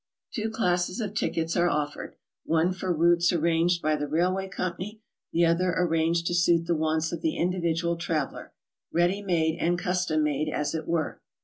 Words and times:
Two 0.33 0.49
classes 0.49 0.99
of 0.99 1.13
tickets 1.13 1.55
are 1.55 1.69
offered, 1.69 2.15
one 2.43 2.73
for 2.73 2.91
routes 2.91 3.31
ar 3.31 3.37
ranged 3.37 3.83
by 3.83 3.95
the 3.95 4.07
railway 4.07 4.49
company, 4.49 4.99
the 5.31 5.45
other 5.45 5.75
arranged 5.77 6.25
to 6.25 6.33
suit 6.33 6.65
the 6.65 6.73
wants 6.75 7.11
of 7.11 7.21
the 7.21 7.37
individual 7.37 7.95
traveler— 7.95 8.51
ready 8.91 9.21
made 9.21 9.59
and 9.59 9.77
custom 9.77 10.23
made, 10.23 10.49
as 10.49 10.73
it 10.73 10.87
were. 10.87 11.21